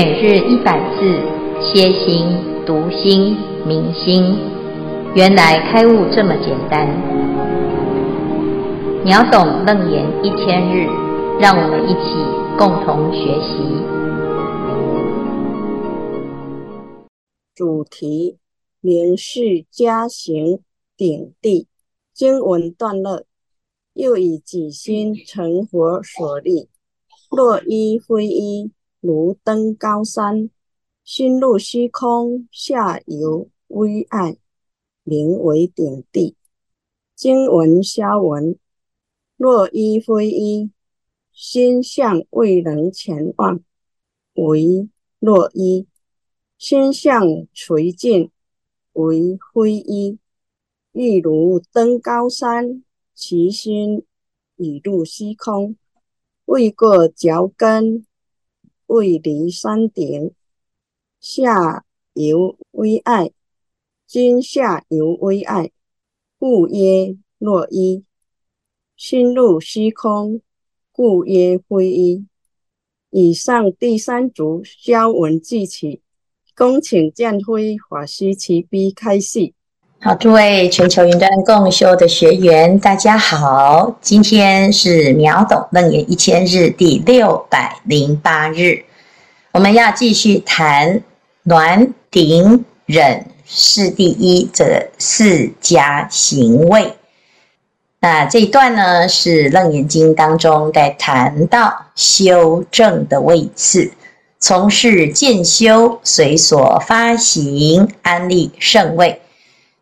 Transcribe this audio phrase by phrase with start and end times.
[0.00, 1.00] 每日一百字，
[1.60, 2.24] 歇心、
[2.64, 4.22] 读心、明心，
[5.16, 6.86] 原来开悟这么简单。
[9.04, 10.86] 秒懂楞严一千日，
[11.40, 12.14] 让我们一起
[12.56, 13.58] 共同学习。
[17.56, 18.36] 主题：
[18.80, 20.60] 连续加行
[20.96, 21.66] 顶地
[22.14, 23.24] 经文段落，
[23.94, 26.68] 又以己心成佛所立，
[27.36, 28.70] 若依非依。
[29.00, 30.50] 如登高山，
[31.04, 34.36] 心入虚空，下游微爱，
[35.04, 36.34] 名为顶地。
[37.14, 38.58] 经文消文：
[39.36, 40.72] 若依非依，
[41.32, 43.60] 心相未能前往，
[44.34, 44.88] 为
[45.20, 45.86] 若依；
[46.58, 48.32] 心相垂尽，
[48.94, 50.18] 为非依。
[50.90, 52.82] 亦如登高山，
[53.14, 54.04] 其心
[54.56, 55.76] 已入虚空，
[56.46, 58.04] 未过脚跟。
[58.88, 60.32] 未离山顶，
[61.20, 63.32] 下有微爱，
[64.06, 65.70] 今下有微爱，
[66.38, 68.02] 故曰若一；
[68.96, 70.40] 心入虚空，
[70.90, 72.26] 故曰非一。
[73.10, 76.00] 以上第三组消文记起，
[76.56, 79.52] 恭请见辉法师慈悲开示。
[80.00, 88.84] 好，诸位全球云端共修的学员，大家好，今天是秒懂楞严一千日第六百零八日，
[89.50, 91.02] 我们要继续谈
[91.42, 96.92] 暖顶忍世第一这四加行位。
[97.98, 103.90] 那这一段呢，是楞严经当中在谈到修正的位次，
[104.38, 109.20] 从事渐修，随所发行，安立圣位。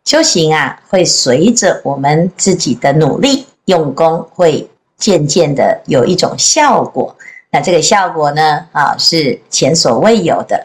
[0.06, 7.12] 修行啊，会随着我们自己的努力用功，会渐渐的有一种效果。
[7.50, 10.64] 那这个效果呢，啊，是前所未有的。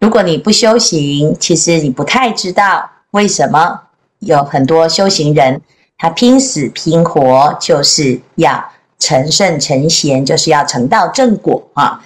[0.00, 3.78] 如果你不修行，其实你不太知道为什么
[4.20, 5.60] 有很多修行人，
[5.98, 8.64] 他拼死拼活就是要
[8.98, 12.02] 成圣成贤，就是要成道正果啊。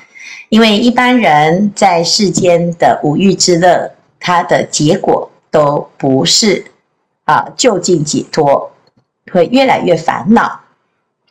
[0.49, 3.89] 因为一般人在世间的五欲之乐，
[4.19, 5.31] 它的结果。
[5.57, 6.67] 都不是
[7.25, 8.71] 啊，就近解脱
[9.33, 10.61] 会越来越烦恼。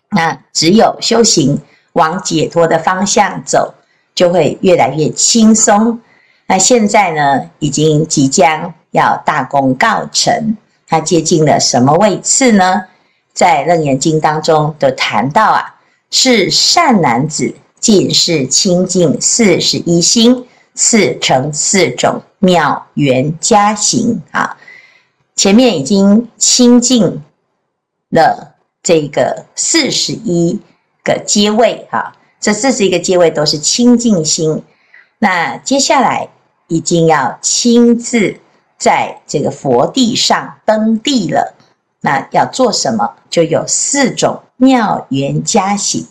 [0.09, 1.61] 那只有修行
[1.93, 3.75] 往解脱的方向走，
[4.15, 5.99] 就会越来越轻松。
[6.47, 10.57] 那现在呢，已经即将要大功告成，
[10.87, 12.81] 它接近了什么位次呢？
[13.31, 15.75] 在《楞严经》当中都谈到啊，
[16.09, 22.21] 是善男子尽是清净四十一心，四乘四种。
[22.39, 24.55] 妙圆加行啊，
[25.35, 27.23] 前面已经清净
[28.11, 30.59] 了这个四十一
[31.03, 34.61] 个阶位哈，这四十一个阶位都是清净心。
[35.17, 36.29] 那接下来
[36.67, 38.39] 已经要亲自
[38.77, 41.55] 在这个佛地上登地了。
[42.01, 43.15] 那要做什么？
[43.31, 46.05] 就有四种妙圆加行。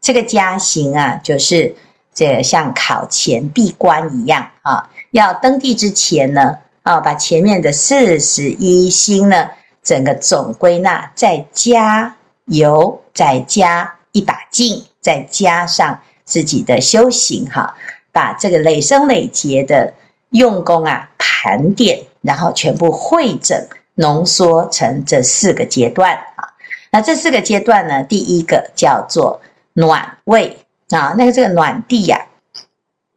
[0.00, 1.74] 这个加行啊，就是
[2.14, 4.90] 这像考前闭关一样啊。
[5.10, 9.50] 要登地之前呢，啊，把前面的四十一心呢，
[9.82, 17.74] 整个总归纳，再加油，再加一把劲，再加上自己的修行，哈，
[18.12, 19.92] 把这个累生累劫的
[20.30, 26.54] 用功啊盘点，然后全部汇整浓缩成这四个阶段啊。
[26.92, 29.40] 那这四个阶段呢，第一个叫做
[29.72, 30.58] 暖位
[30.90, 32.26] 啊，那个这个暖地呀，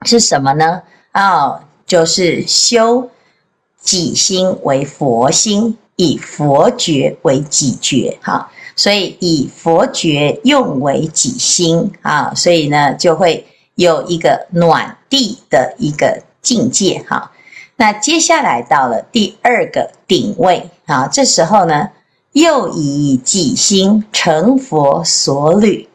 [0.04, 0.82] 是什么呢？
[1.14, 1.62] 哦。
[1.86, 3.12] 就是修
[3.80, 13.46] 己心为佛心，以佛觉为己觉，哈，所以以佛觉用为己心啊，所以呢就会
[13.76, 17.32] 有一个暖地的一个境界，哈。
[17.76, 21.90] 那接下来到了第二个顶位啊，这时候呢
[22.32, 25.88] 又以己心成佛所履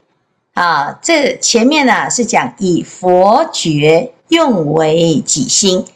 [0.59, 4.13] 啊，这前面呢是讲以佛觉。
[4.29, 5.87] 用为己心，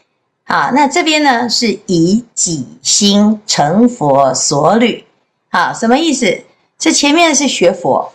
[0.44, 5.04] 啊，那这边呢是以己心成佛所履，
[5.50, 6.38] 啊，什么意思？
[6.78, 8.10] 这前面是学佛，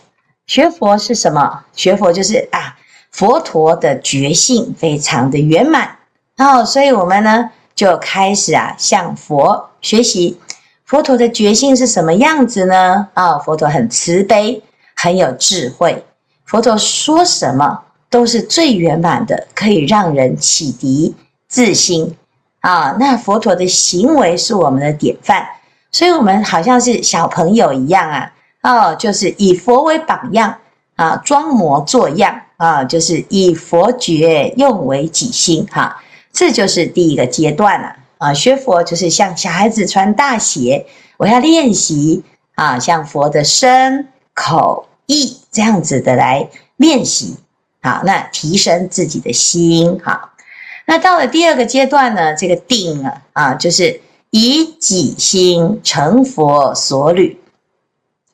[0.48, 1.64] 学佛是什么？
[1.72, 2.76] 学佛就是啊，
[3.12, 5.96] 佛陀的觉性非常的圆满，
[6.34, 10.36] 然后所以我们呢就开始啊向佛学习，
[10.84, 13.06] 佛陀的觉性是什么样子呢？
[13.14, 14.60] 啊，佛陀很慈悲，
[14.96, 16.04] 很有智慧，
[16.48, 17.82] 佛陀说什么？
[18.10, 21.14] 都是最圆满的，可以让人启迪
[21.46, 22.16] 自心
[22.60, 22.96] 啊。
[22.98, 25.46] 那佛陀的行为是我们的典范，
[25.92, 28.32] 所以我们好像是小朋友一样啊。
[28.62, 30.56] 哦，就是以佛为榜样
[30.96, 36.02] 啊，装模作样啊，就是以佛觉用为己心哈，
[36.32, 38.32] 这就是第一个阶段了啊。
[38.32, 40.86] 学佛就是像小孩子穿大鞋，
[41.18, 42.24] 我要练习
[42.54, 47.36] 啊，像佛的身口意这样子的来练习，
[47.82, 50.30] 好，那提升自己的心好。
[50.86, 54.00] 那到了第二个阶段呢，这个定啊啊，就是
[54.30, 57.40] 以己心成佛所履。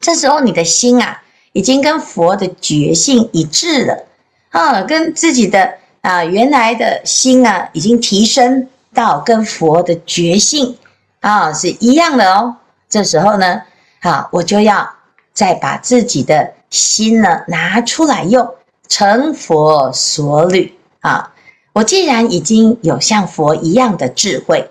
[0.00, 1.22] 这时候你的心啊，
[1.52, 4.04] 已经跟佛的觉性一致了
[4.50, 10.76] 啊，跟自己的啊原来的心啊，已经提升到跟佛的觉性
[11.20, 12.56] 啊是一样的哦。
[12.88, 13.62] 这时候呢，
[14.00, 14.88] 啊，我就要
[15.32, 18.54] 再把自己的心呢拿出来用，
[18.88, 21.32] 成佛所履啊。
[21.72, 24.68] 我既然已经有像佛一样的智慧，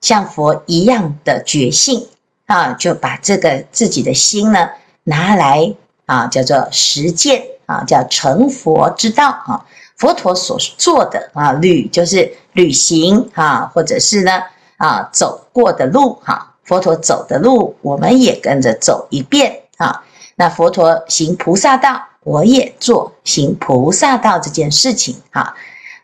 [0.00, 2.08] 像佛一样的觉性。
[2.46, 4.68] 啊，就把这个自己的心呢
[5.04, 5.74] 拿来
[6.04, 9.64] 啊，叫做实践啊，叫成佛之道啊。
[9.96, 14.42] 佛陀所做的啊，履就是旅行啊，或者是呢
[14.76, 16.54] 啊走过的路哈、啊。
[16.64, 20.03] 佛陀走的路，我们也跟着走一遍啊。
[20.36, 25.54] 那佛陀行菩萨道，我也做行菩萨道这件事情啊。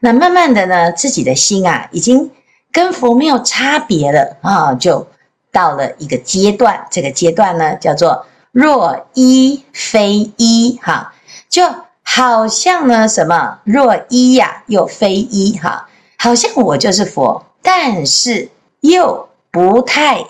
[0.00, 2.30] 那慢慢的呢，自己的心啊，已经
[2.72, 5.06] 跟佛没有差别了啊，就。
[5.52, 11.12] 到了一个阶段，这个阶段呢叫做若一非一，哈，
[11.48, 11.64] 就
[12.04, 18.48] 好像呢什么若一呀又非一，哈，好像我就是佛，但是
[18.78, 20.24] 又不太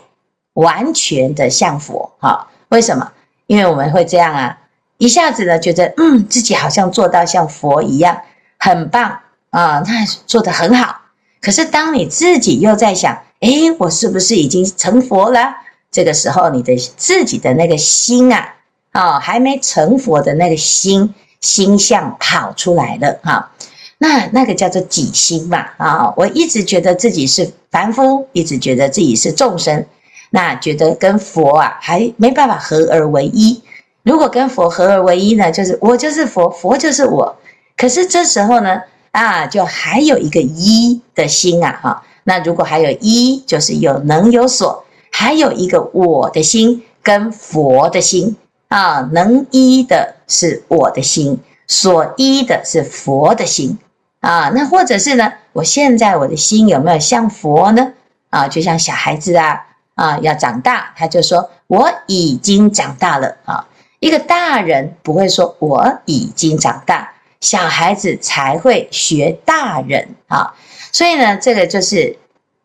[0.54, 3.12] 完全的像佛，哈，为什么？
[3.50, 4.56] 因为我们会这样啊，
[4.98, 8.16] 一下子呢觉得嗯自己好像做到像佛一样，
[8.60, 9.18] 很棒
[9.50, 11.00] 啊，那做得很好，
[11.42, 13.20] 可是当你自己又在想。
[13.40, 15.56] 诶，我是不是已经成佛了？
[15.90, 18.54] 这个时候，你的自己的那个心啊，
[18.92, 23.50] 啊、哦，还没成佛的那个心心相跑出来了哈、
[23.96, 29.86] 那那个叫做己心嘛啊、我一直觉得自己是凡夫，一直觉得自己是众生，
[30.30, 33.62] 那觉得跟佛啊还没办法合而为一。
[34.02, 37.36] 如果跟佛合而为一呢，就是我就是佛，佛就是我。
[37.76, 38.80] 可是这时候呢，
[39.10, 48.36] 啊，就还有一个一的心啊，哈、那如果还有一，就是有能有所，还有一个我的心跟佛的心
[48.68, 53.78] 啊，能依的是我的心，所依的是佛的心
[54.20, 54.50] 啊。
[54.54, 57.92] 那或者是呢，我现在我的心有没有像佛呢？
[58.30, 59.66] 啊，就像小孩子啊
[60.00, 63.68] 啊，要长大，他就说我已经长大了啊。
[63.98, 67.12] 一个大人不会说我已经长大，
[67.42, 70.54] 小孩子才会学大人啊。
[70.90, 72.18] 所以呢，这个就是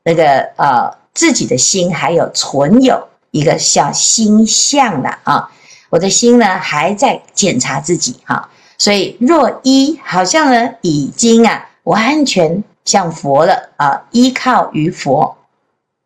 [0.04, 5.52] 那个呃，自己的心还有存有一个像心相的啊，
[5.90, 8.50] 我的心呢还在检查自己哈。
[8.78, 15.38] 所以若一好像呢已经啊完全像佛了啊，依靠于佛，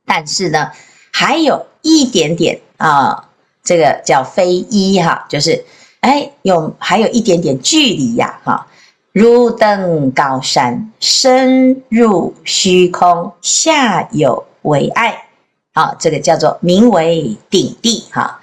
[0.07, 0.71] 但是呢
[1.19, 3.25] 还有一点点啊，
[3.61, 5.65] 这个叫非一哈，就是
[5.99, 8.65] 哎有还有一点点距离呀哈。
[9.11, 15.25] 如登高山，深入虚空，下有为爱，
[15.73, 18.39] 啊，这个叫做名为顶地哈。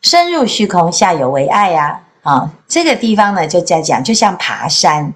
[0.00, 5.12] 深入虚空，下有为爱呀，啊，这个地方呢就在讲，就像爬山，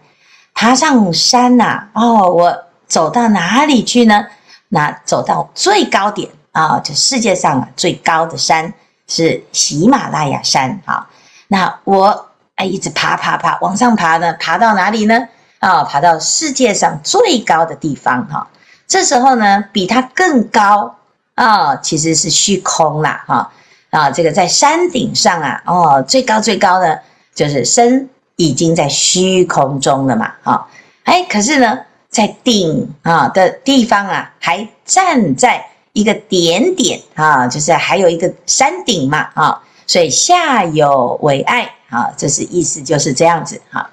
[0.55, 4.27] 爬上山呐、哦，我走到哪里去呢？
[4.71, 8.73] 那走到最高点啊，这世界上最高的山
[9.07, 11.07] 是喜马拉雅山啊，
[11.49, 12.27] 那我。
[12.57, 15.29] 哎，一直爬爬爬，往上爬呢，爬到哪里呢？
[15.59, 18.49] 啊、爬到世界上最高的地方哈、
[18.87, 20.97] 这时候呢，比它更高
[21.35, 23.53] 啊、其实是虚空啦哈
[23.91, 24.11] 啊。
[24.11, 26.99] 这个在山顶上啊，哦，最高最高的
[27.35, 30.65] 就是身已经在虚空中了嘛，哈、哦。
[31.05, 35.63] 哎，可是呢，在顶啊的地方啊，还站在
[35.97, 41.73] 一个点点啊，就是还有一个山顶嘛，啊、所以下有为爱。
[41.89, 43.89] 啊，这是意思就是这样子哈。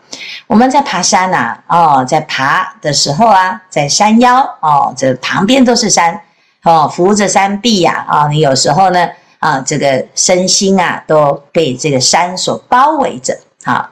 [0.48, 6.20] 我们在爬山呐，哦，在爬的时候啊，在山腰哦，这旁边都是山
[6.64, 9.08] 哦，扶着山壁呀，啊，你有时候呢，
[9.38, 13.38] 啊，这个身心啊都被这个山所包围着。
[13.64, 13.88] 好，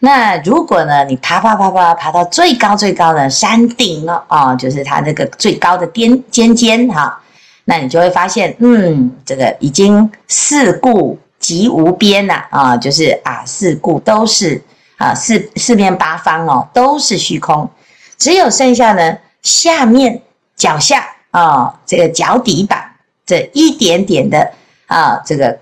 [0.00, 7.22] 那如果呢，你爬爬爬爬爬到最高最高的山顶了，哦，就是它那个最高的巅尖尖哈，
[7.66, 11.18] 那你就会发现，嗯，这个已经四顾。
[11.38, 14.60] 极无边呐啊，啊，就是啊，四顾都是
[14.96, 17.68] 啊，四四面八方哦，都是虚空，
[18.16, 20.22] 只有剩下呢下面
[20.56, 22.90] 脚下啊，这个脚底板
[23.26, 24.50] 这一点点的
[24.86, 25.56] 啊，这个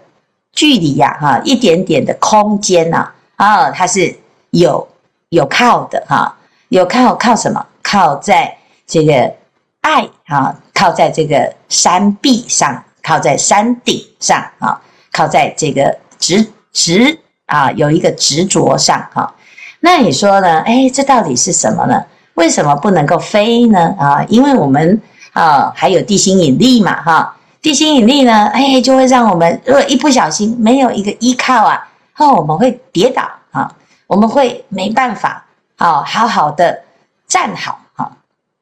[0.53, 4.17] 距离呀哈，一点点的空间呐啊，它是
[4.51, 4.89] 有
[5.31, 6.35] 有靠的哈，
[6.69, 7.67] 有靠靠什么？
[7.83, 8.57] 靠在
[8.87, 9.35] 这个
[9.83, 14.79] 爱啊，靠在这个山壁上，靠在山顶上啊，
[15.13, 19.33] 靠在这个执执啊，有一个执着上哈。
[19.81, 20.61] 那你说呢？
[20.61, 22.05] 哎，这到底是什么呢？
[22.35, 23.95] 为什么不能够飞呢？
[23.99, 25.01] 啊，因为我们
[25.33, 27.37] 啊还有地心引力嘛哈。
[27.63, 33.71] 地心引力呢，哎，就会让我们如果一不小心没有一个依靠啊，哦，我们会跌倒啊，
[34.07, 35.45] 我们会没办法
[35.77, 36.83] 啊，好好的
[37.29, 37.79] 站好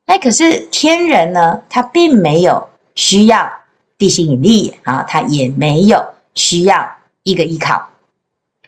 [0.07, 3.51] 那可是天人呢，他并没有需要
[3.97, 6.05] 地心引力啊，他也没有
[6.35, 7.89] 需要一个依靠，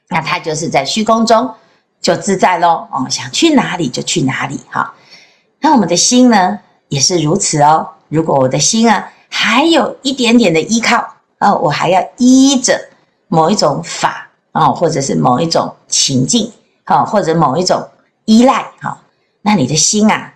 [0.09, 1.53] 那他就是在虚空中
[2.01, 4.95] 就自在喽，哦，想去哪里就去哪里哈。
[5.61, 7.89] 那我们的心呢，也是如此哦。
[8.09, 12.79] 如果我的心啊，还有一点点的依靠啊，我还要依着
[13.29, 16.53] 某一种法啊，或者是某一种情境
[16.85, 17.89] 啊，或者某一种
[18.27, 19.03] 依赖哈，
[19.43, 20.34] 那你的心啊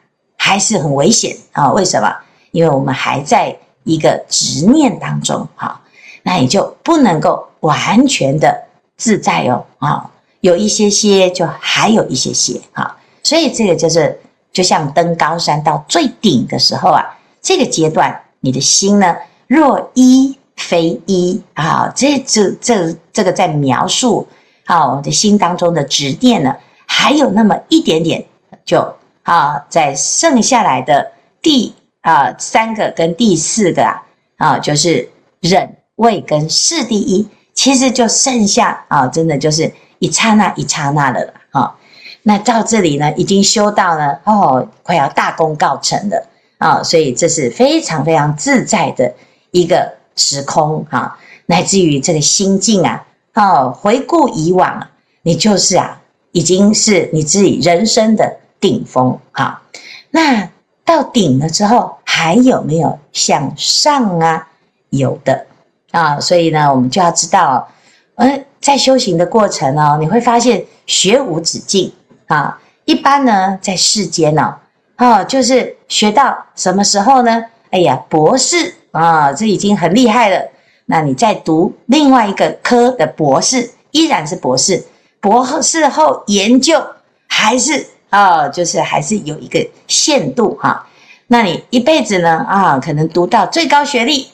[0.48, 1.70] 还是很危险啊？
[1.72, 2.10] 为什么？
[2.52, 5.78] 因为我们还在一个执念当中哈，
[6.22, 8.58] 那你就不能够完全的
[8.96, 14.18] 自在哦啊，有一些些就还有一些些哈，所以这个就是
[14.50, 17.04] 就像登高山到最顶的时候啊，
[17.42, 18.18] 这个阶段。
[18.40, 19.14] 你的心呢？
[19.48, 24.26] 若一非一啊，这这这这个在描述
[24.64, 28.24] 啊，我的心当中的执念呢，还有那么一点点，
[28.64, 28.94] 就
[29.28, 34.02] 啊，在剩下来的第啊三个跟第四个啊
[34.38, 35.06] 啊，就是
[35.40, 41.76] 忍位跟势第一，其实就剩下啊，真的就是一刹那一刹那的了啊。
[42.22, 46.26] 那到这里呢，已经修到了哦，快要大功告成了。
[46.56, 49.14] 啊，所以这是非常非常自在的
[49.52, 51.16] 一个时空啊，
[51.46, 54.88] 乃至于这个心境啊，哦，回顾以往，
[55.22, 56.00] 你就是啊，
[56.32, 59.62] 已经是你自己人生的顶峰啊。
[60.10, 60.50] 那
[60.84, 64.48] 到顶了之后，还有没有向上啊？
[64.90, 65.46] 有的
[65.90, 67.68] 啊，所以呢，我们就要知道，
[68.14, 71.92] 呃，在修行的过程呢，你会发现学无止境
[72.26, 72.58] 啊。
[72.86, 74.56] 一般呢，在世间呢。
[74.96, 77.44] 哦，就是学到什么时候呢？
[77.70, 80.42] 哎呀，博士啊，这已经很厉害了。
[80.86, 84.82] 那你再读另外一个科的博士，依然是博士。
[85.20, 86.82] 博士后研究
[87.28, 90.86] 还是啊，就是还是有一个限度哈。
[91.26, 94.28] 那你一辈子呢啊，可能读到最高学历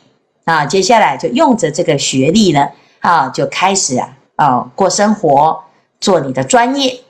[0.44, 2.68] 啊，接下来就用着这个学历呢
[3.00, 5.64] 啊，就开始啊啊过生活，
[6.00, 7.00] 做你的专业。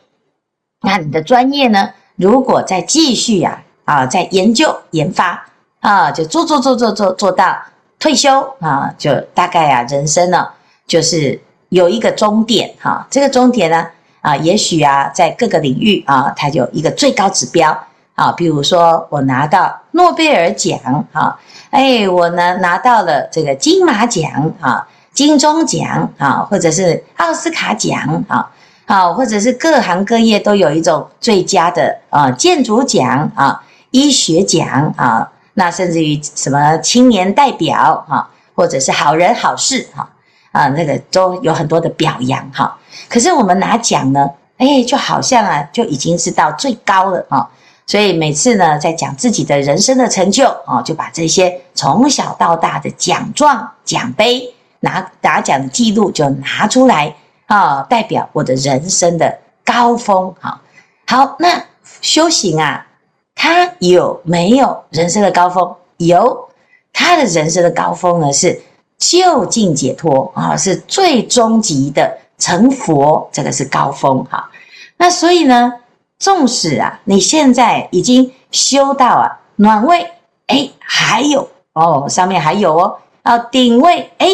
[0.80, 1.90] 那你的专业呢？
[2.16, 5.46] 如果再继续呀，啊，在研究研发
[5.80, 7.56] 啊，就做做做做做做到
[7.98, 10.46] 退休啊，就大概啊，人生呢，
[10.86, 11.40] 就是
[11.70, 13.06] 有一个终点哈。
[13.10, 13.86] 这个终点呢，
[14.24, 17.78] 啊，也许啊，在各个领域啊，它有一个最高指标
[18.14, 18.32] 啊。
[18.32, 20.78] 比如说，我拿到诺贝尔奖
[21.12, 21.36] 啊，
[21.68, 28.50] 哎，我呢拿到了这个金马奖啊、金钟奖啊，或者是奥斯卡奖啊。
[28.86, 40.08] 啊，或者是各行各业都有一种最佳的啊建筑奖啊、医学奖啊，那甚至于什么青年代表哈，或者是好人好事哈啊，
[40.54, 42.78] 啊那个都有很多的表扬哈。
[43.08, 47.50] 可是我们拿奖呢，哎，就好像啊，就已经是到最高了啊。
[47.86, 57.14] 所以每次呢，在讲自己的人生的成就啊，就把这些从小到大的奖状、奖杯拿拿奖的记录就拿出来。
[57.46, 60.34] 啊，代表我的人生的高峰。
[60.40, 60.58] 好，
[61.06, 61.62] 好，那
[62.00, 62.86] 修行啊，
[63.34, 65.76] 他有没有人生的高峰？
[65.98, 66.48] 有，
[66.90, 68.62] 他的人生的高峰呢是
[69.10, 74.24] 究竟解脱啊，是最终极的成佛，这个是高峰。
[74.24, 74.50] 哈，
[74.96, 75.74] 那所以呢，
[76.18, 80.10] 纵使啊，你现在已经修到啊暖位，
[80.46, 84.28] 哎，还有哦，上面还有哦，啊顶位，哎，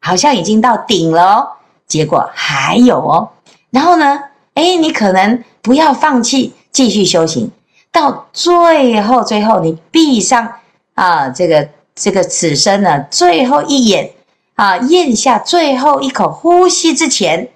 [0.00, 1.48] 好像已经到顶了哦。
[1.88, 3.28] 结果还有哦，
[3.70, 4.20] 然后呢，
[4.54, 7.50] 诶，你可能不要放弃继续修行，
[7.90, 10.48] 到最后最后你闭上
[10.94, 14.10] 啊这个这个此生呢最后一眼
[14.54, 17.48] 啊，咽下最后一口呼吸之前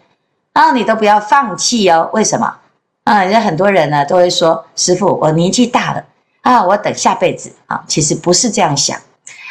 [0.52, 2.10] 啊，你都不要放弃哦。
[2.12, 2.54] 为什么？
[3.04, 6.04] 啊，人家很多人呢都会说，师父，我年纪大了
[6.40, 7.84] 啊，我等下辈子啊。
[7.86, 8.98] 其实不是这样想，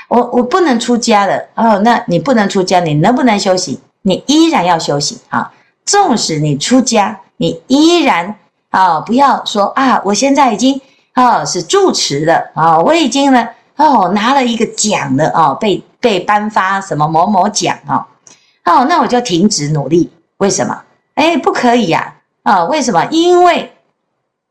[0.07, 1.79] 我我不能出家了哦。
[1.79, 3.79] 那你不能出家，你能不能修行？
[4.01, 5.51] 你依然要修行啊！
[5.85, 8.35] 纵使你出家，你依然
[8.69, 10.81] 啊，不要说啊，我现在已经
[11.13, 18.05] 啊是住持了啊，我已经呢哦拿了一个奖的哦，被被颁发什么某某奖哦，
[18.65, 20.11] 哦，那我就停止努力。
[20.37, 20.81] 为什么？
[21.15, 22.15] 哎，不可以呀！
[22.43, 23.05] 啊，为什么？
[23.11, 23.73] 因为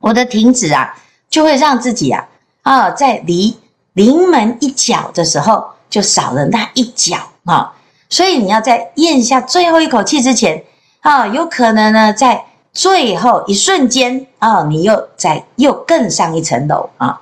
[0.00, 0.96] 我的停止啊，
[1.28, 2.26] 就会让自己啊
[2.62, 3.58] 啊，在离
[3.92, 7.74] 临门一脚的时候，就少了那一脚啊。
[8.08, 10.64] 所以你要在咽下最后一口气之前
[11.00, 17.20] 啊，有可能呢，在最后一瞬间啊，你又在又更上一层楼啊。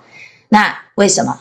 [0.49, 1.39] 那为什么？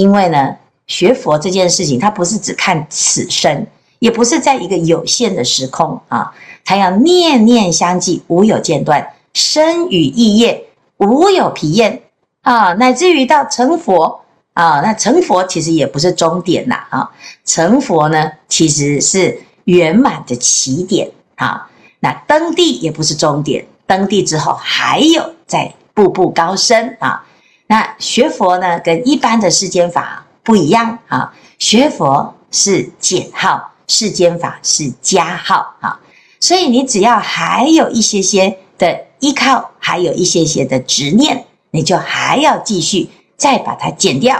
[0.00, 3.66] 因为呢，学佛这件事情，它不是只看此生，
[3.98, 6.32] 也不是在一个有限的时空啊，
[6.64, 10.64] 它要念念相继，无有间断，身语意业
[10.96, 12.00] 无有疲厌
[12.40, 14.22] 啊，乃至于到成佛
[14.54, 17.10] 啊，那成佛其实也不是终点呐啊，
[17.44, 21.68] 成佛呢，其实是圆满的起点啊，
[22.00, 27.26] 那登地也不是终点，登地之后还有在步步高升啊。
[27.70, 31.32] 那学佛呢，跟一般的世间法不一样啊。
[31.60, 36.00] 学佛是减号，世间法是加号啊。
[36.40, 44.36] 所以你只要还有一些些的依靠，还有一些些的执念，你就还要继续再把它减掉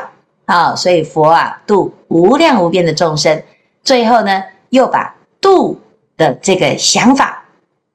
[0.46, 0.74] 啊。
[0.74, 3.40] 所以佛啊，度无量无边的众生，
[3.84, 5.80] 最后呢，又把度
[6.16, 7.44] 的这个想法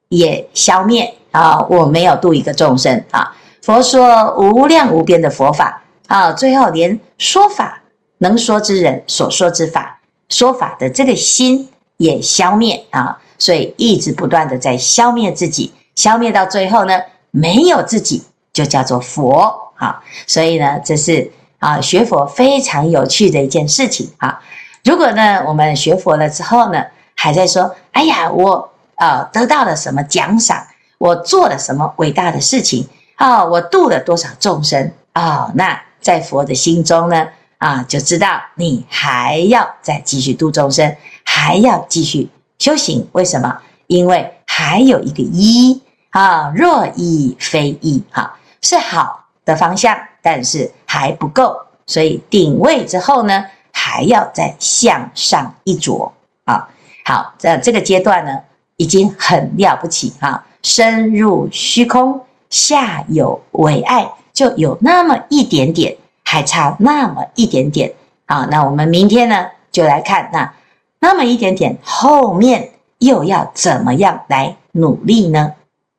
[0.08, 1.60] 也消灭啊。
[1.68, 3.36] 我没有度一个众生啊。
[3.66, 7.82] 佛说无量无边的佛法啊，最后连说法
[8.18, 16.96] 能说之人所说之法，说法的这个心也消灭啊，所以一直不断的在消灭自己，消灭到最后呢，
[17.32, 20.00] 没有自己就叫做佛啊。
[20.28, 24.40] 所以呢，这是啊学佛非常有趣的一件事情啊。
[24.84, 26.84] 如果呢我们学佛了之后呢，
[27.16, 30.64] 还在说，哎呀，我呃得到了什么奖赏，
[30.98, 32.86] 我做了什么伟大的事情。
[33.18, 35.50] 哦，我度了多少众生、哦？
[35.54, 37.28] 那在佛的心中呢？
[37.58, 40.94] 啊，就知道你还要再继续度众生，
[41.24, 43.08] 还要继续修行。
[43.12, 43.58] 为什么？
[43.86, 45.80] 因为还有一个一
[46.10, 51.56] 啊，若一非一，哈、啊，是好的方向，但是还不够。
[51.86, 56.12] 所以顶位之后呢，还要再向上一着
[56.44, 56.68] 啊。
[57.06, 58.38] 好，这这个阶段呢，
[58.76, 62.20] 已经很了不起啊，深入虚空。
[62.50, 67.94] 下有为爱，就有那么一点点，还差那么一点点
[68.26, 68.46] 好！
[68.46, 70.54] 那我们明天呢，就来看那
[70.98, 75.54] 那么一点点后面又要怎么样来努力呢？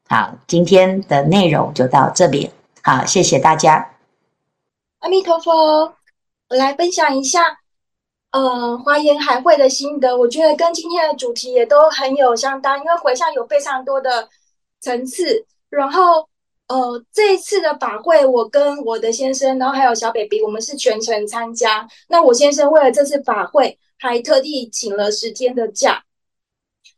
[0.09, 2.51] 好，今天的内容就到这里。
[2.81, 3.89] 好，谢谢大家。
[4.99, 5.93] 阿弥陀佛，
[6.49, 7.59] 我来分享一下，
[8.31, 10.17] 呃，华严海会的心得。
[10.17, 14.29] 我觉得跟今天的主题也都很有相当，因为回向有非常多的
[14.79, 16.27] 层次，然后。
[16.67, 21.87] 呃，这一次的法会，我跟我的先生，然后还有小 baby，我们是全程参加。
[22.09, 26.03] 那我先生为了这次法会，还特地请了十天的假。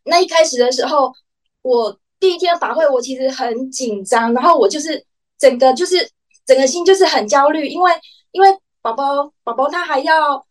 [0.06, 1.14] 那一开始的时候，
[1.62, 5.06] 我第一天法会，我其实很紧张，然后我就是
[5.38, 6.10] 整个就是
[6.48, 7.92] 整个心就是很焦虑，因为
[8.32, 8.50] 因为
[8.82, 10.44] 宝宝宝宝他还要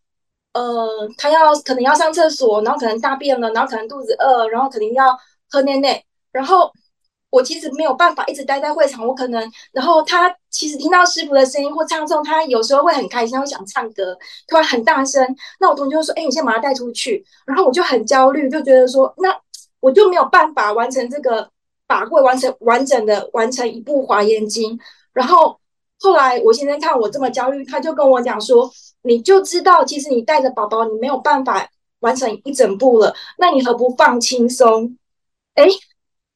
[0.52, 5.18] 呃，他要可能要上厕所，然后可能大便了，然后可能肚子饿，然后可能要
[5.50, 6.70] 喝奶奶，然后。
[7.30, 15.22] 我其实没有办法一直待在会场，我可能，然后他其实听到师傅的声音或唱诵，他有时候会很开心，会想唱歌，突然很大声。
[15.60, 19.28] 那我同学就说：“哎，你先把他带出去。”然后我就很焦虑，就觉得说：“那
[19.80, 21.46] 我就没有办法完成这个
[21.86, 24.78] 法会，完成完整的完成一部华严经。”
[25.12, 25.60] 然后
[26.00, 28.70] 后来我先生看我这么焦虑，他就跟我讲说
[29.02, 31.68] ：“你就知道，其实你带着宝宝，你没有办法
[32.00, 34.96] 完成一整部了，那你何不放轻松？”
[35.54, 35.68] 哎。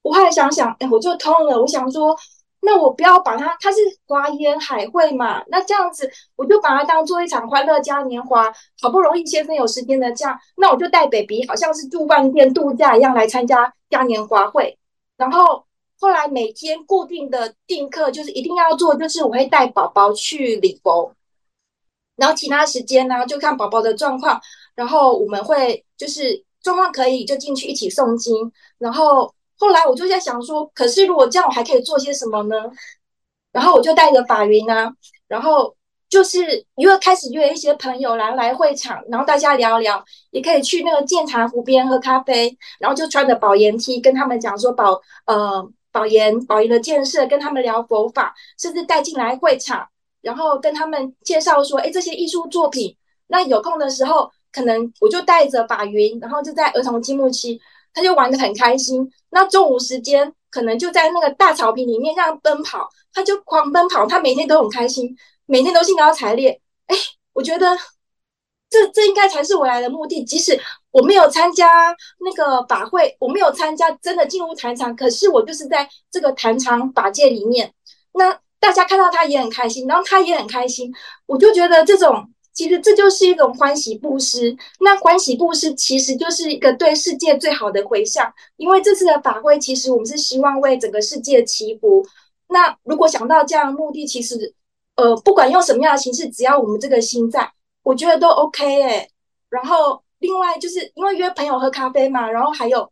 [0.02, 1.60] 我后来想想，哎，我就通了。
[1.60, 2.16] 我想说，
[2.60, 8.52] 那我不要把它，它是华严海会嘛，那这样子，我就把它当做一场欢乐嘉年华。
[8.80, 14.76] 好不容易先生有十天的假，那我就带 baby，好像是住饭店度假一样来参加嘉年华会。
[15.16, 15.64] 然后
[16.00, 21.14] 后来每天固定的订课，就是一定要做，就是我会带宝宝去礼佛，
[22.16, 24.40] 然后其他时间呢，就看宝宝的状况，
[24.74, 29.32] 然后我们会就是状况可以就进去一起诵经，然后。
[29.62, 32.56] 后来我就在想说，可是如果这样，我还可以做些什么呢？
[33.52, 34.92] 然后我就带着法云啊，
[35.28, 35.72] 然后
[36.08, 49.86] 就是因为开始约一些朋友来来会场，然后大家聊聊，也可以去那个建潭湖边喝咖啡，然后就穿着宝严 T 跟他们讲说宝呃宝严宝严的建设，跟他们聊佛法，甚至带进来会场，
[50.22, 52.96] 然后跟他们介绍说，哎，这些艺术作品。
[53.28, 57.60] 那有空的时候，可能我就带着法云，然后就在儿童积木区。
[57.94, 65.16] 他就玩的很开心，那中午时间可能就在那个大草坪里面这样奔跑，他就狂奔跑，他每天都很开心，
[65.46, 66.60] 每天都兴高采烈。
[66.86, 66.96] 哎，
[67.32, 67.76] 我觉得
[68.68, 70.22] 这这应该才是我来的目的。
[70.22, 77.72] 即使我没有参加那个法会，我没有参加真的进入坛场，可是我就是在这个坛场法界里面。
[78.12, 80.92] 那大家看到他也很开心，然后他也很开心，
[81.26, 84.56] 我就觉得这种其实这就是一种欢喜布施。
[84.80, 92.06] 那欢喜布施其实就是一个对世界最好的回向，因为这次的法会其实我们是希望为整个世界祈福。
[92.48, 94.54] 那如果想到这样的目的，其实
[94.96, 97.50] 呃不管用什么样的形式，只要我们这个心在，
[97.82, 99.08] 我觉得都 OK 诶。
[99.48, 102.90] 然后另外就是因为约朋友喝咖啡嘛，然后还有。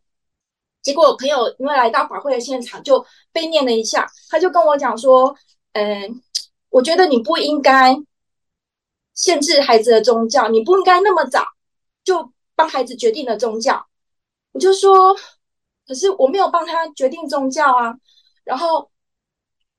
[0.83, 5.37] 结果朋友因为来到法会的现场，就被念了一下，他就跟我讲说
[5.75, 6.23] ：“嗯，
[6.71, 7.95] 我觉得你不应该
[9.21, 11.45] 限制孩子的宗教，你不应该那么早
[12.03, 13.87] 就帮孩子决定了宗教。”
[14.53, 15.15] 我就说
[15.87, 17.95] ：“可是我没有帮他决定宗教啊，
[18.45, 18.91] 然后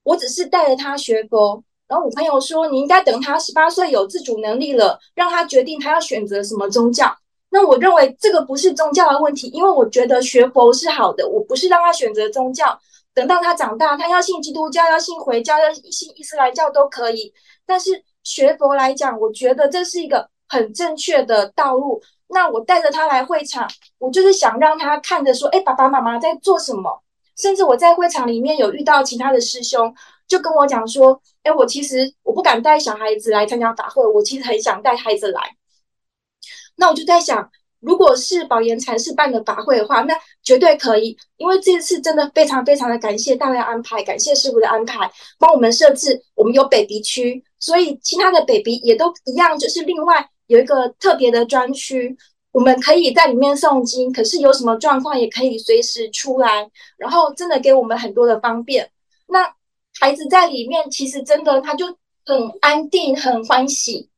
[0.03, 7.13] 我只是带着他学佛。”然后我朋友说：“你应该等他十八岁有自主能力了，让他决定他要选择什么宗教。”
[7.49, 12.79] 那我认为这个不是宗教的问题，因为我觉得学佛是好的，我不是让他选择宗教，
[13.13, 17.33] 等到他长大，他要信基督教，要信回教，要信伊斯兰教都可以。
[17.65, 22.01] 但是学佛来讲，我觉得这是一个很正确的道路。
[22.27, 27.01] 那我带着他来会场，我就是想让他看着说，哎，爸爸妈妈在做什么。
[27.37, 29.93] 甚至我在会场里面有遇到其他的师兄，
[30.27, 35.41] 就跟我讲说，哎，我其实我不敢带小孩子来参加法会，我其实很想带孩子来。
[36.75, 37.49] 那我就在想，
[37.81, 40.13] 如果是宝研禅师办的法会的话，那
[40.43, 52.15] 绝对可以，因为这次真的非常非常的感谢大家安排，感谢师傅的安排，帮我们设置，我们有 baby 区，所以其他的 baby 也都一样，就是另外有一个特别的专区，
[52.51, 58.91] 我们可以在里面诵经，可是有什么状况也可以随时出来，然后真的给我们很多的方便。
[59.27, 59.51] 那
[59.99, 61.87] 孩子在里面其实真的他就
[62.25, 64.10] 很安定，很欢喜。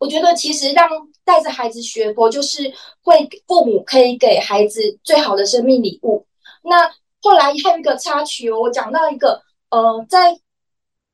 [0.00, 0.88] 我觉得其实让
[1.24, 6.26] 带着孩子学佛，就是会父母可以给孩子最好的生命礼物。
[6.62, 10.34] 那后来还有一个插曲，我讲到一个呃，在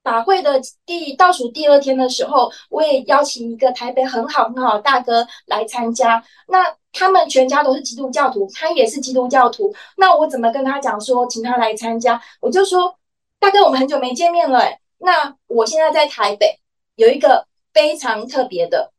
[0.04, 6.22] 法会的第倒数第二天的时候，我也邀请一个台北很好很好的大哥来参加。
[6.46, 9.74] 那他们全家都是基督教徒，他也是基督教徒。
[9.96, 12.22] 那我怎么跟他讲说，请他来参加？
[12.40, 12.96] 我就说，
[13.40, 14.62] 大哥，我们很久没见面了，
[14.98, 16.60] 那我现在在台北
[16.94, 17.48] 有一个。
[17.76, 18.90] 非常特别的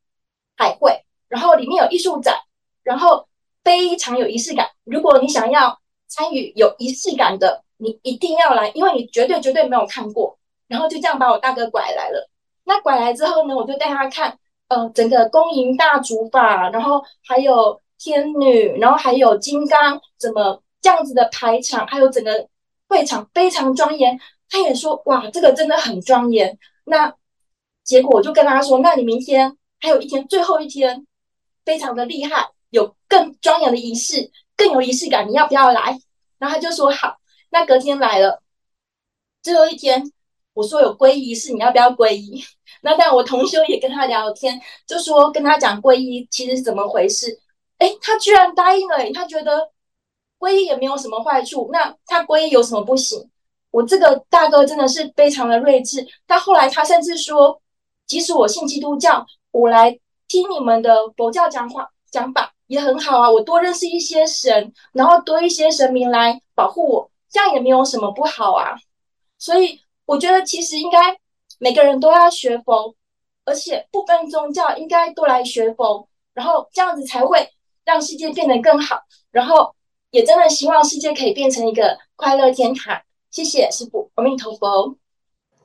[0.56, 2.36] 海会，然后里面有艺术展，
[2.84, 3.28] 然后
[3.64, 4.70] 非常有仪式感。
[4.84, 10.38] 如果你想要参与有仪式感的，你一定要来，因为你绝对绝对没有看过。
[10.68, 12.30] 然后就这样把我大哥拐来了。
[12.66, 14.38] 那拐来之后呢，我就带他看，
[14.68, 22.48] 呃，整个恭迎大主法，然后还有天女，然后还有金刚，怎么这样子的排场，还有整个
[22.88, 24.20] 会场非常庄严。
[24.52, 26.56] 他也说，哇，这个真的很庄严。
[26.86, 27.12] 那。
[27.88, 31.08] 结果我就跟他说：“那你明天还有一天，最后一天，
[31.64, 35.98] 非常的厉害，有更庄严的仪式，更有仪式感，你要不要来？”
[36.38, 37.18] 然后他就说：“好。”
[37.50, 38.44] 那隔天来了，
[39.42, 40.12] 最后一天，
[40.54, 42.44] 我说有皈依仪式，你要不要皈依？
[42.84, 47.40] 那但我同修也跟他聊天，就说跟他讲皈依其实是怎么回事。
[47.78, 49.72] 诶，他居然答应了，他觉得
[50.38, 53.30] 皈依也没有什么坏处，那他皈依有什么不行？
[53.72, 57.62] 我这个大哥真的是非常的睿智，他后来他甚至说。
[58.08, 63.30] 即使我信基督教，我来听你们的佛教讲话讲法也很好啊。
[63.30, 68.76] 我多认识一些神，然后多一些神明来保护我，这样也没有什么不好啊。
[69.38, 71.16] 所以我觉得其实应该
[71.60, 72.96] 每个人都要学佛，
[73.46, 77.50] 而且不分宗教应该都来学佛，然后这样子才会
[77.84, 79.02] 让世界变得更好。
[79.32, 79.76] 然后
[80.12, 83.00] 也真的希望世界可以变成一个快乐天堂。
[83.30, 84.96] 谢谢师父，阿弥陀佛。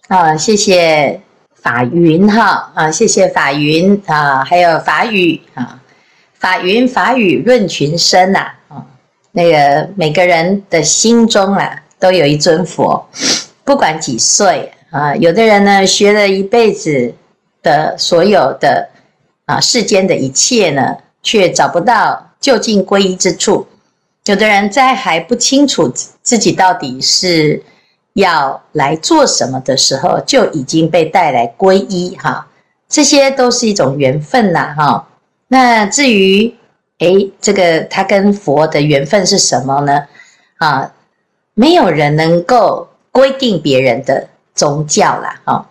[0.09, 1.32] 啊，谢谢。
[1.63, 5.81] 法云哈啊，谢谢法云啊，还有法语啊，
[6.35, 8.85] 法云法语润群生呐啊，
[9.31, 13.09] 那个每个人的心中啊，都有一尊佛，
[13.63, 17.15] 不管几岁啊，有的人呢学了一辈子
[17.63, 18.89] 的所有的
[19.47, 23.65] 啊世间的一切呢，却找不到就近皈依之处，
[24.25, 25.89] 有的人在还不清楚
[26.23, 27.63] 自己到底是。
[28.15, 32.47] 要来做什么的时候，就已经被带来皈依哈，
[32.89, 35.09] 这些都是一种缘分呐哈。
[35.49, 36.55] 那至于
[36.99, 40.07] 诶，这个他跟佛的缘分是什么呢？
[40.59, 40.93] 啊，
[41.55, 45.67] 没有人能够规定别人的宗教啦哈，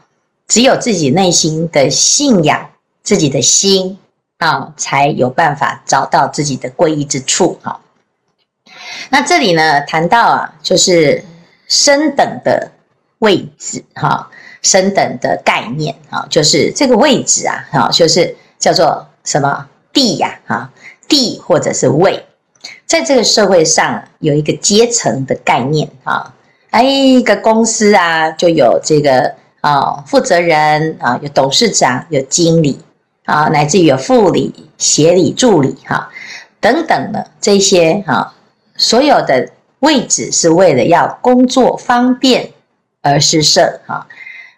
[0.48, 2.72] 只有自己内心的信仰，
[3.04, 4.00] 自己的心
[4.40, 7.80] 啊，才有办法找到自己的皈依之处哈。
[9.10, 11.24] 那这里呢，谈到啊，就是。
[11.72, 12.70] 升等的
[13.20, 14.30] 位置，哈，
[14.62, 20.70] 升等的概念，哈，就是这个位置啊，哈，就是叫做什么地呀，哈，
[21.08, 22.26] 地或者是位，
[22.86, 26.34] 在这个社会上有一个阶层的概念，啊，
[26.72, 32.82] 哎，一个公司啊，就有这个啊、负责人啊，有董事长，有经理
[33.24, 36.10] 啊，乃至于有副理、协理、助理哈、
[36.60, 38.34] 等等的这些哈、啊，
[38.76, 39.48] 所有的
[39.82, 42.52] 位置是为了要工作方便
[43.02, 44.08] 而施设哈。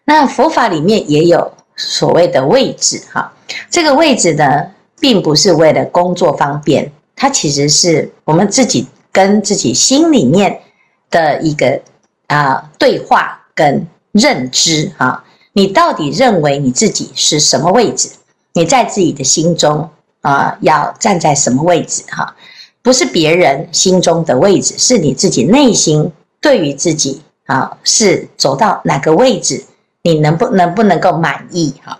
[0.05, 3.33] 那佛法里面也有所谓的位置哈、
[3.69, 10.61] 这个位置呢，并不是为了工作方便，它其实是我们自己跟自己心里面
[11.09, 11.81] 的一个
[12.27, 15.23] 啊对话跟认知哈。
[15.53, 18.09] 你到底认为你自己是什么位置？
[18.53, 19.89] 你在自己的心中
[20.21, 22.35] 啊，要站在什么位置哈？
[22.83, 29.63] 不是别人心中的位置，是你自己内心对于自己啊，是走到哪个位置？
[30.01, 31.97] 你能不能不能够满意哈？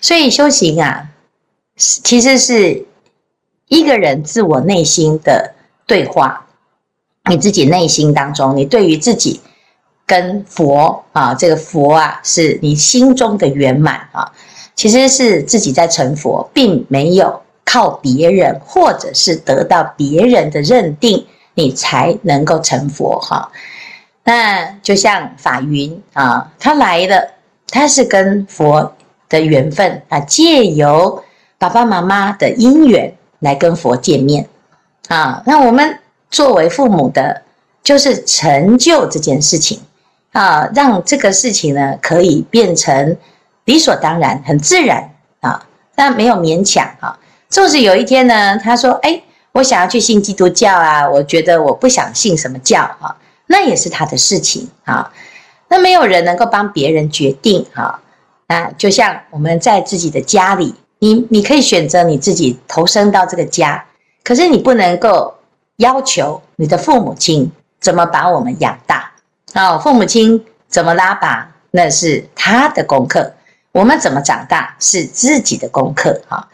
[0.00, 1.06] 所以修行啊，
[1.76, 2.86] 其实是
[3.68, 5.54] 一个人自我内心的
[5.86, 6.46] 对话。
[7.28, 9.40] 你自己内心当中，你对于自己
[10.06, 14.32] 跟佛啊，这个佛啊，是你心中的圆满啊。
[14.74, 23.50] 其实是自己在成佛，并没有靠别人，或者是得到别人的认定，你才能够成佛哈。
[24.24, 27.28] 那就像法云啊，他来了。
[27.74, 28.94] 他是跟佛
[29.30, 31.24] 的缘分啊，借由
[31.56, 34.46] 爸爸妈妈的因缘来跟佛见面
[35.08, 35.42] 啊。
[35.46, 35.98] 那我们
[36.30, 37.40] 作为父母的，
[37.82, 39.80] 就是成就这件事情
[40.32, 43.16] 啊，让这个事情呢可以变成
[43.64, 47.18] 理所当然、很自然啊，但没有勉强啊。
[47.52, 53.14] 就是有一天呢，他说：“哎，我想要去信基督教啊，我觉得我不想信什么教啊，
[53.46, 55.12] 那也是他的事情啊。”
[55.68, 58.00] 那没有人能够帮别人决定哈，
[58.48, 63.84] 那就像我们在自己的家里，你你可以选择你自己投生到这个家，
[64.24, 65.34] 可是你不能够
[65.76, 69.12] 要求你的父母亲怎么把我们养大
[69.52, 73.34] 啊，父母亲怎么拉拔那是他的功课，
[73.72, 76.48] 我们怎么长大是自己的功课哈。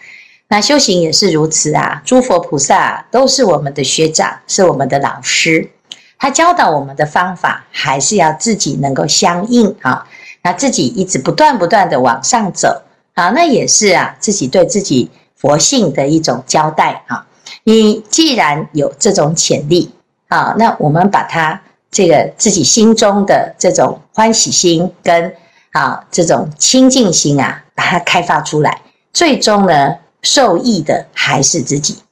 [0.48, 5.70] 那修行也是如此啊，诸佛菩萨都是我们的学长，是我们的老师。
[6.18, 10.06] 他教导我们的方法，还是要自己能够相应啊。
[10.42, 12.82] 那自己一直不断不断的往上走
[13.14, 17.26] 啊，那也是啊，自己对自己佛性的一种交代啊。
[17.64, 19.92] 你既然有这种潜力
[20.28, 25.34] 啊，那我们把它这个自己心中的这种欢喜心跟
[25.72, 28.80] 啊这种清净心啊，把它开发出来，
[29.12, 29.94] 最终呢，
[30.28, 32.02] 受益的还是自己。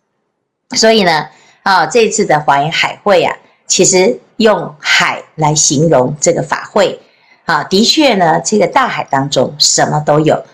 [0.74, 1.26] 所以呢，
[1.62, 3.36] 啊，这次的华严海会啊。
[3.66, 7.00] 其实用海来形容这个法会，
[7.44, 10.44] 啊，的确呢，这个大海当中什么都有。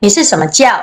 [0.00, 0.80] 你是什么教？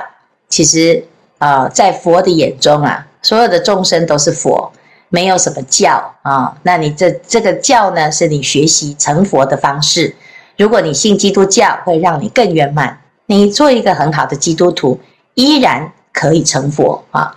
[0.48, 1.04] 其实
[1.38, 4.72] 啊，在佛的眼中啊，所有的众生都是佛，
[5.08, 6.56] 没有什么教啊。
[6.62, 10.14] 那你这这个教呢，是你学习成佛的方式。
[10.56, 13.00] 如果你信基督教，会让你更圆满。
[13.26, 15.00] 你做一个很好的基督徒，
[15.34, 17.34] 依然可以成佛啊。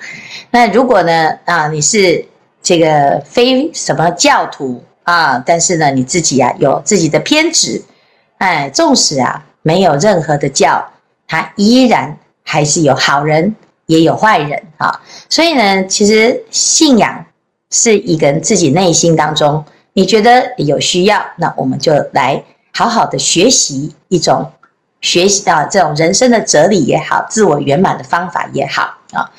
[0.51, 2.25] 那如果呢，啊，你是。
[2.65, 7.83] 这个非什么教徒啊，但是呢，你自己啊有自己的偏执，
[8.37, 10.81] 哎，纵使啊没有任何的教，
[11.27, 13.53] 他依然还是有好人，
[13.87, 15.01] 也有坏人啊。
[15.27, 17.25] 所以呢，其实信仰
[17.69, 22.41] 是一个人自己内心当中，你觉得有需要，那我们就来
[22.73, 24.49] 好好的学习一种
[25.03, 29.29] 学习到这种人生的哲理也好，自我圆满的方法也好啊。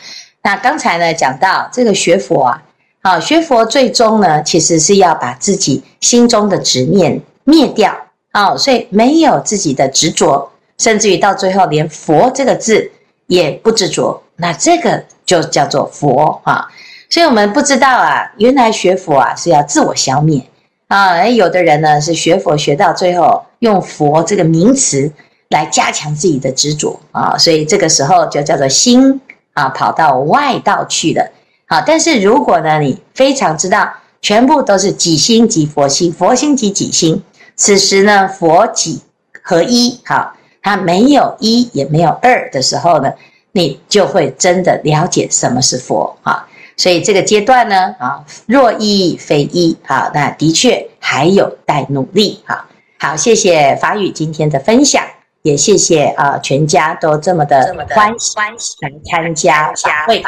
[0.42, 2.62] 那刚才呢讲到这个学佛啊。
[3.02, 7.94] 好，学佛最终呢，其实是要把自己心中的执念灭掉。
[8.32, 12.90] 啊，所以没有自己的执着，甚至于到最后连佛这个字
[13.26, 16.66] 也不执着，那这个就叫做佛啊。
[17.08, 20.42] 所以我们不知道啊，原来学佛啊是要自我消灭
[20.88, 21.24] 啊。
[21.28, 25.12] 有的人呢是学佛学到最后，用佛这个名词
[25.48, 29.20] 来加强自己的执着啊，所以这个时候就叫做心
[29.52, 31.30] 啊跑到外道去了。
[31.66, 37.22] 好，但是如果呢，你非常知道，全部都是己心即佛心，佛心即己心，
[37.56, 39.02] 此时呢，佛己
[39.42, 43.12] 合一，好，它没有一也没有二的时候呢，
[43.52, 46.46] 你就会真的了解什么是佛啊。
[46.76, 52.42] 所以这个阶段呢，啊，若一非一，好，那的确还有待努力。
[52.44, 52.64] 好，
[52.98, 55.02] 好，谢谢法语今天的分享，
[55.44, 60.22] 也谢谢啊，全家都这么的欢喜欢喜来参加法会。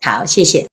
[0.00, 0.68] 好，谢谢。